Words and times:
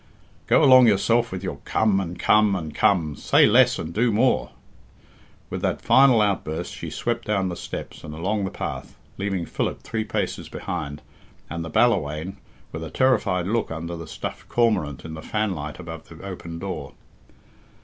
"Go 0.47 0.63
along 0.63 0.87
yourself 0.87 1.31
with 1.31 1.43
your 1.43 1.57
'come' 1.57 1.99
and 1.99 2.17
'come' 2.17 2.55
and 2.55 2.73
'come.' 2.73 3.15
Say 3.15 3.45
less 3.45 3.77
and 3.77 3.93
do 3.93 4.11
more." 4.11 4.49
With 5.51 5.61
that 5.61 5.79
final 5.79 6.21
outburst 6.23 6.73
she 6.73 6.89
swept 6.89 7.25
down 7.27 7.49
the 7.49 7.55
steps 7.55 8.03
and 8.03 8.11
along 8.11 8.43
the 8.43 8.49
path, 8.49 8.95
leaving 9.19 9.45
Philip 9.45 9.83
three 9.83 10.03
paces 10.03 10.49
behind, 10.49 11.03
and 11.51 11.63
the 11.63 11.69
Ballawhaine 11.69 12.37
with 12.71 12.83
a 12.83 12.89
terrified 12.89 13.45
look 13.45 13.69
under 13.69 13.95
the 13.95 14.07
stuffed 14.07 14.49
cormorant 14.49 15.05
in 15.05 15.13
the 15.13 15.21
fanlight 15.21 15.77
above 15.77 16.07
the 16.09 16.19
open 16.25 16.57
door. 16.57 16.93